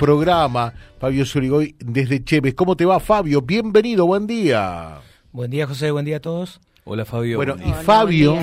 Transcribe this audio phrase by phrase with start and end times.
[0.00, 2.54] programa, Fabio Surigoy desde Cheves.
[2.54, 3.42] ¿Cómo te va, Fabio?
[3.42, 4.96] Bienvenido, buen día.
[5.30, 6.58] Buen día, José, buen día a todos.
[6.84, 7.36] Hola, Fabio.
[7.36, 8.38] Bueno, y Fabio,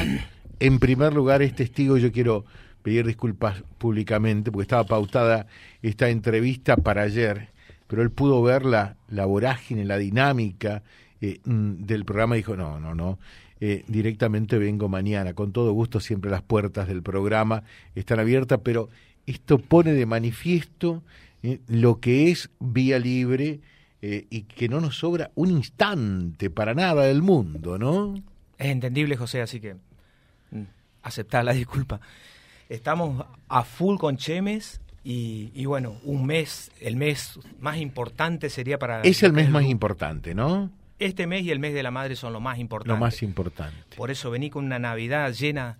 [0.59, 2.46] en primer lugar, es testigo, yo quiero
[2.83, 5.47] pedir disculpas públicamente, porque estaba pautada
[5.81, 7.50] esta entrevista para ayer,
[7.88, 10.84] pero él pudo ver la, la vorágine, la dinámica
[11.21, 13.18] eh, mm, del programa y dijo, no, no, no,
[13.62, 15.34] eh, directamente vengo mañana.
[15.34, 17.64] Con todo gusto, siempre las puertas del programa
[17.96, 18.89] están abiertas, pero
[19.26, 21.02] esto pone de manifiesto
[21.54, 23.61] eh, lo que es vía libre
[24.00, 28.14] y que no nos sobra un instante para nada del mundo, ¿no?
[28.57, 29.75] Es entendible, José, así que
[30.51, 30.64] mm,
[31.04, 32.00] aceptar la disculpa.
[32.70, 38.78] Estamos a full con Chemes y, y, bueno, un mes, el mes más importante sería
[38.78, 39.02] para...
[39.02, 40.70] Es el mes más importante, ¿no?
[41.00, 42.94] Este mes y el mes de la madre son lo más importante.
[42.94, 43.95] Lo más importante.
[43.95, 45.78] Por eso vení con una Navidad llena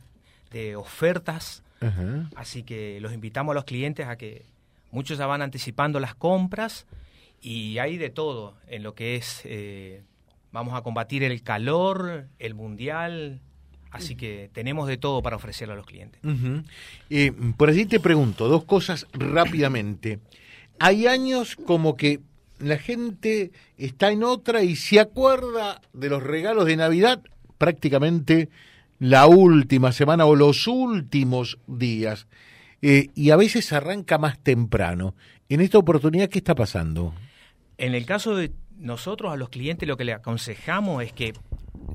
[0.52, 1.64] de ofertas.
[2.36, 4.46] Así que los invitamos a los clientes a que
[4.92, 6.86] muchos ya van anticipando las compras
[7.42, 10.02] y hay de todo en lo que es, eh,
[10.52, 13.42] vamos a combatir el calor, el mundial,
[13.92, 16.22] así que tenemos de todo para ofrecerle a los clientes.
[17.10, 20.20] Eh, por allí te pregunto dos cosas rápidamente.
[20.80, 22.20] Hay años como que
[22.60, 27.22] la gente está en otra y se acuerda de los regalos de Navidad
[27.58, 28.50] prácticamente
[29.00, 32.28] la última semana o los últimos días.
[32.82, 35.16] Eh, y a veces arranca más temprano.
[35.50, 37.14] En esta oportunidad, ¿qué está pasando?
[37.78, 41.34] En el caso de nosotros, a los clientes lo que le aconsejamos es que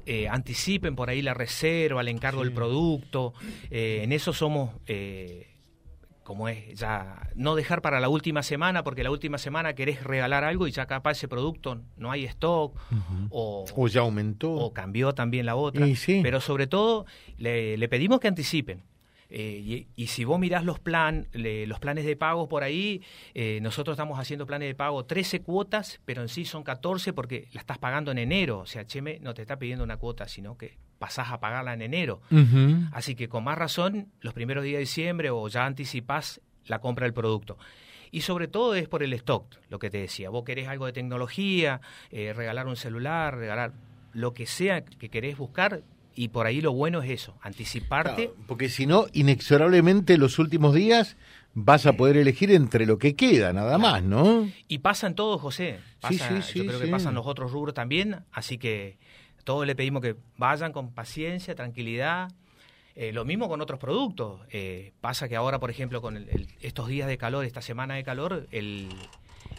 [0.07, 3.35] eh, anticipen por ahí la reserva, el encargo del producto.
[3.71, 4.71] Eh, en eso somos
[6.23, 10.45] como es ya no dejar para la última semana porque la última semana querés regalar
[10.45, 12.77] algo y ya capaz ese producto no hay stock
[13.31, 15.87] o, ya aumentó o cambió también la otra
[16.23, 17.07] pero sobre todo
[17.39, 18.83] le, pedimos que anticipen
[19.35, 23.03] eh, y, si vos mirás los plan los planes de pago por ahí
[23.35, 27.49] eh, nosotros estamos haciendo planes de pago 13 cuotas pero en sí son 14 porque
[27.53, 30.59] la estás pagando en enero o sea Cheme no te está pidiendo una cuota sino
[30.59, 32.21] que pasás a pagarla en enero.
[32.93, 37.07] Así que con más razón, los primeros días de diciembre o ya anticipás la compra
[37.07, 37.59] del producto.
[38.13, 40.31] Y sobre todo es por el stock, lo que te decía.
[40.31, 41.81] Vos querés algo de tecnología,
[42.13, 43.73] eh, regalar un celular, regalar
[44.13, 45.83] lo que sea que querés buscar,
[46.15, 48.31] y por ahí lo bueno es eso, anticiparte.
[48.47, 51.17] porque si no, inexorablemente los últimos días
[51.55, 54.49] vas a poder elegir entre lo que queda, nada más, ¿no?
[54.69, 55.81] Y pasan todos, José.
[56.09, 58.97] sí, sí, sí, yo creo que pasan los otros rubros también, así que
[59.45, 62.31] todos le pedimos que vayan con paciencia, tranquilidad.
[62.95, 64.41] Eh, lo mismo con otros productos.
[64.51, 66.27] Eh, pasa que ahora, por ejemplo, con
[66.61, 68.91] estos días de calor, esta semana de calor, el,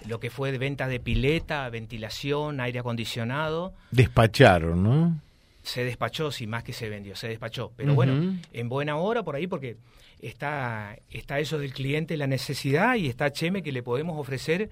[0.08, 3.74] lo que fue de venta de pileta, ventilación, aire acondicionado.
[3.92, 5.20] Despacharon, ¿no?
[5.64, 7.72] Se despachó, sí, más que se vendió, se despachó.
[7.76, 9.78] Pero bueno, en buena hora por ahí, porque
[10.22, 14.70] está, está eso del cliente, la necesidad, y está Cheme que le podemos ofrecer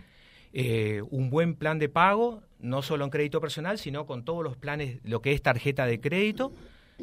[0.53, 4.57] eh, un buen plan de pago, no solo en crédito personal, sino con todos los
[4.57, 6.51] planes, lo que es tarjeta de crédito,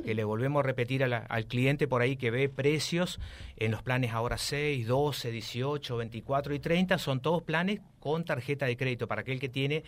[0.05, 3.19] que le volvemos a repetir al cliente por ahí que ve precios
[3.57, 8.67] en los planes ahora 6, 12, 18, 24 y 30, son todos planes con tarjeta
[8.67, 9.83] de crédito para aquel que tiene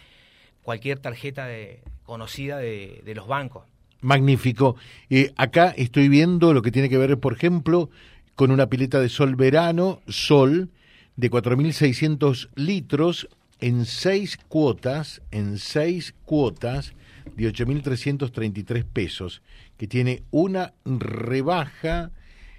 [0.63, 3.67] cualquier tarjeta de, conocida de, los bancos.
[4.01, 4.77] Magnífico.
[5.09, 7.91] Eh, acá estoy viendo lo que tiene que ver, por ejemplo,
[8.35, 10.71] con una pileta de sol verano, sol,
[11.17, 13.29] de 4.600 litros,
[13.61, 16.95] en seis cuotas, en seis cuotas
[17.37, 19.43] de 8.333 pesos,
[19.77, 22.11] que tiene una rebaja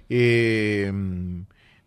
[0.08, 0.92] eh,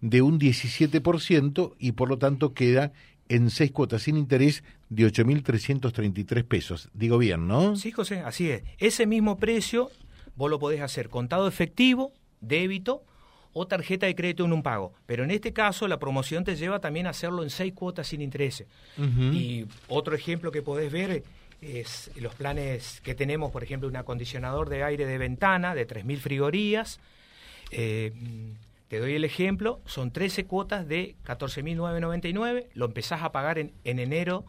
[0.02, 2.92] de un 17% y por lo tanto queda
[3.30, 6.90] en seis cuotas sin interés de 8.333 pesos.
[6.94, 7.76] Digo bien, ¿no?
[7.76, 8.64] Sí, José, así es.
[8.78, 9.90] Ese mismo precio
[10.36, 13.04] vos lo podés hacer contado efectivo, débito
[13.54, 14.94] o tarjeta de crédito en un pago.
[15.06, 18.22] Pero en este caso la promoción te lleva también a hacerlo en seis cuotas sin
[18.22, 18.66] interés.
[18.98, 21.24] Y otro ejemplo que podés ver
[21.62, 26.18] es los planes que tenemos, por ejemplo, un acondicionador de aire de ventana de 3.000
[26.18, 27.00] frigorías.
[27.72, 28.12] Eh,
[28.88, 34.00] te doy el ejemplo, son 13 cuotas de 14.999, lo empezás a pagar en, en
[34.00, 34.46] enero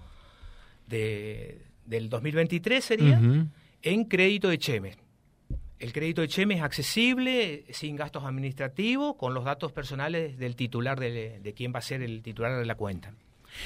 [0.86, 3.20] de, del 2023 sería,
[3.82, 4.98] en crédito de Chemes.
[5.78, 10.98] El crédito de Cheme es accesible, sin gastos administrativos, con los datos personales del titular
[10.98, 13.12] de, de quién va a ser el titular de la cuenta.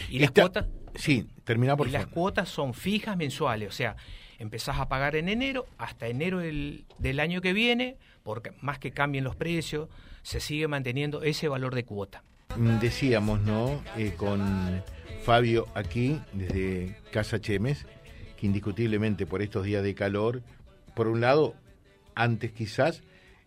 [0.08, 0.66] Y las cuotas,
[0.96, 3.96] sí, termina por y las cuotas son fijas mensuales, o sea,
[4.40, 8.90] empezás a pagar en enero hasta enero del, del año que viene, porque más que
[8.90, 9.88] cambien los precios,
[10.22, 12.24] se sigue manteniendo ese valor de cuota.
[12.80, 13.80] Decíamos, ¿no?
[13.96, 14.82] Eh, con
[15.24, 17.86] Fabio aquí, desde Casa Chemes,
[18.36, 20.42] que indiscutiblemente por estos días de calor,
[20.96, 21.54] por un lado,
[22.14, 23.02] antes quizás,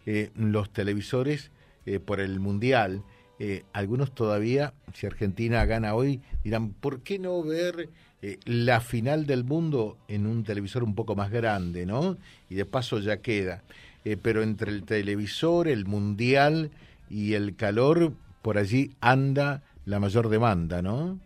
[0.06, 1.51] eh, los televisores
[1.86, 3.04] eh, por el Mundial,
[3.39, 7.89] eh, algunos todavía, si Argentina gana hoy, dirán, ¿por qué no ver
[8.21, 12.18] eh, la final del mundo en un televisor un poco más grande, ¿no?
[12.50, 13.63] Y de paso ya queda.
[14.06, 16.71] Eh, pero entre el televisor, el mundial
[17.09, 21.19] y el calor, por allí anda la mayor demanda, ¿no?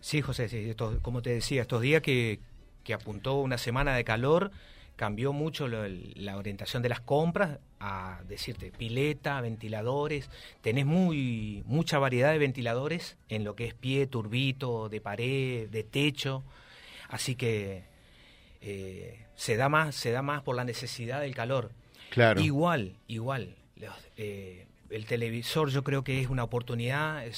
[0.00, 2.40] Sí, José, como te decía, estos días que,
[2.82, 4.50] que apuntó una semana de calor,
[5.02, 12.30] cambió mucho la orientación de las compras a decirte pileta, ventiladores, tenés muy mucha variedad
[12.30, 16.44] de ventiladores en lo que es pie, turbito, de pared, de techo,
[17.08, 17.82] así que
[18.60, 21.72] eh, se da más se da más por la necesidad del calor.
[22.10, 22.40] Claro.
[22.40, 23.56] Igual, igual.
[24.16, 27.32] Eh, el televisor yo creo que es una oportunidad, eh,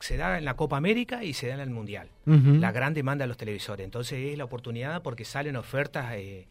[0.00, 2.08] se da en la Copa América y se da en el Mundial.
[2.24, 3.84] La gran demanda de los televisores.
[3.84, 6.46] Entonces es la oportunidad porque salen ofertas eh,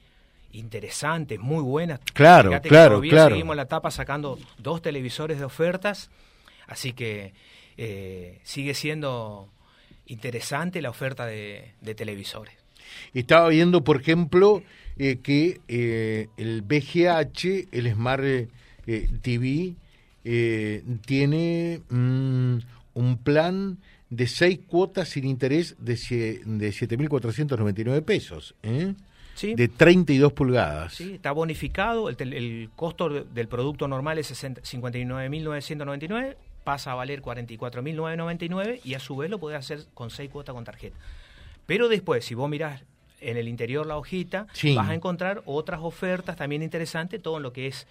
[0.53, 1.99] interesantes, muy buenas.
[2.13, 3.35] Claro, claro, claro.
[3.35, 6.09] Seguimos la etapa sacando dos televisores de ofertas.
[6.67, 7.33] Así que
[7.77, 9.49] eh, sigue siendo
[10.05, 12.53] interesante la oferta de, televisores.
[13.13, 14.63] Estaba viendo, por ejemplo,
[14.97, 15.59] eh, que
[16.37, 18.23] el BGH, el Smart
[19.21, 19.75] TV,
[21.05, 22.57] tiene mm,
[22.93, 23.77] un plan
[24.11, 25.93] de seis cuotas sin interés de,
[26.45, 28.93] de 7.499 pesos, ¿eh?
[29.41, 30.93] De 32 pulgadas.
[30.93, 38.93] Sí, está bonificado, el, costo del producto normal es 59.999, pasa a valer 44.999 y
[38.93, 40.97] a su vez lo puede hacer con seis cuotas con tarjeta.
[41.65, 42.83] Pero después, si vos mirás
[43.19, 47.67] en el interior la hojita, vas a encontrar otras ofertas también interesantes, todo lo que
[47.67, 47.87] es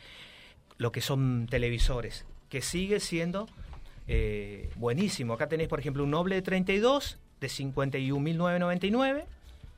[0.78, 3.48] lo que son televisores, que sigue siendo
[4.08, 5.34] eh, buenísimo.
[5.34, 9.24] Acá tenés, por ejemplo, un noble de 32 de 51.999.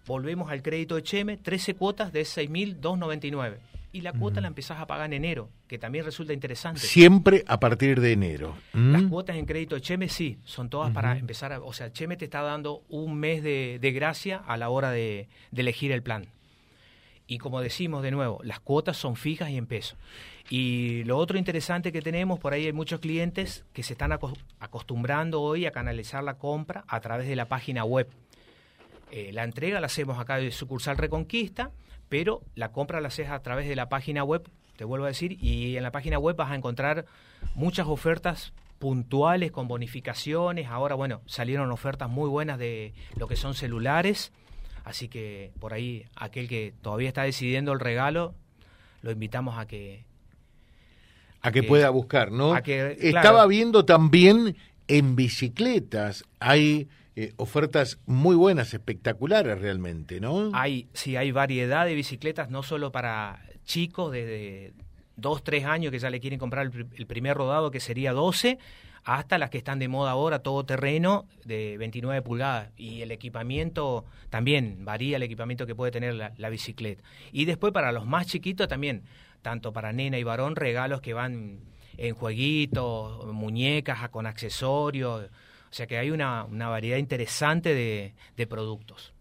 [0.07, 3.59] Volvemos al crédito de Cheme, 13 cuotas de 6.299.
[3.95, 6.81] Y la cuota la empezás a pagar en enero, que también resulta interesante.
[6.81, 8.57] Siempre a partir de enero.
[8.73, 11.61] Las cuotas en crédito de Cheme sí, son todas para empezar a...
[11.61, 15.61] O sea, Cheme te está dando un mes de, gracia a la hora de, de
[15.61, 16.29] elegir el plan.
[17.27, 19.97] Y como decimos de nuevo, las cuotas son fijas y en peso.
[20.49, 24.13] Y lo otro interesante que tenemos, por ahí hay muchos clientes que se están
[24.59, 28.09] acostumbrando hoy a canalizar la compra a través de la página web.
[29.13, 31.71] Eh, la entrega la hacemos acá de sucursal Reconquista,
[32.09, 35.37] pero la compra la haces a través de la página web, te vuelvo a decir,
[35.39, 37.05] y en la página web vas a encontrar
[37.55, 40.67] muchas ofertas puntuales con bonificaciones.
[40.69, 44.33] Ahora, bueno, salieron ofertas muy buenas de lo que son celulares,
[44.83, 48.35] así que por ahí aquel que todavía está decidiendo el regalo,
[49.03, 50.07] lo invitamos a que
[51.43, 52.57] a que, pueda buscar, ¿no?
[52.57, 54.57] Estaba viendo también
[54.89, 60.51] en bicicletas, hay eh, ofertas muy buenas, espectaculares realmente, ¿no?
[60.55, 64.73] Hay, sí, hay variedad de bicicletas, no solo para chicos desde
[65.17, 68.59] dos, tres años que ya le quieren comprar el, primer rodado, que sería 12,
[69.05, 72.71] hasta las que están de moda ahora, todo terreno de 29 pulgadas.
[72.77, 77.03] Y el equipamiento también varía el equipamiento que puede tener la bicicleta.
[77.33, 79.03] Y después para los más chiquitos también
[79.43, 81.59] tanto para nena y varón, regalos que van
[81.99, 85.29] en jueguitos, muñecas con accesorios.
[85.73, 87.75] O sea que hay una, variedad interesante
[88.37, 89.15] de, productos.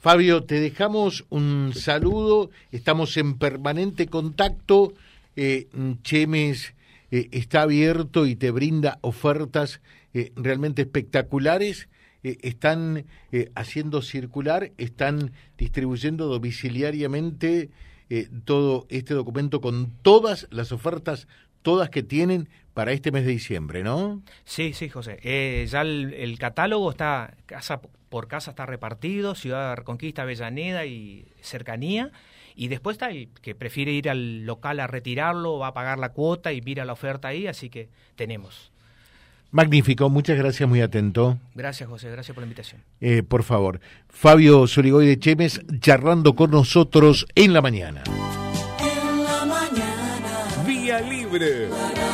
[0.00, 2.50] Fabio, te dejamos un saludo.
[2.70, 4.94] Estamos en permanente contacto.
[5.36, 5.68] Eh,
[6.02, 6.72] Chemes
[7.10, 9.82] eh, está abierto y te brinda ofertas
[10.14, 11.88] eh, realmente espectaculares.
[12.22, 13.04] están
[13.54, 17.68] haciendo circular, están distribuyendo domiciliariamente
[18.14, 21.28] eh, todo este documento con todas las ofertas,
[21.62, 24.22] todas que tienen para este mes de diciembre, ¿no?
[24.44, 25.18] Sí, sí, José.
[25.22, 32.10] Eh, ya el, catálogo está casa por casa está repartido, Ciudad Reconquista, Avellaneda y cercanía.
[32.54, 36.10] Y después está el que prefiere ir al local a retirarlo, va a pagar la
[36.10, 38.70] cuota y mira la oferta ahí, así que tenemos.
[39.50, 41.38] Magnífico, muchas gracias, muy atento.
[41.54, 42.82] Gracias, José, gracias por la invitación.
[43.00, 48.02] Eh, por favor, Fabio Soligoy de Chemes charlando con nosotros en la mañana.
[51.34, 52.11] En